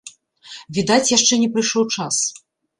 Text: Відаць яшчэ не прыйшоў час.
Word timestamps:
Відаць 0.77 1.13
яшчэ 1.17 1.33
не 1.43 1.51
прыйшоў 1.53 1.83
час. 1.95 2.15